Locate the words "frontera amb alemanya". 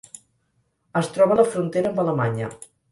1.53-2.55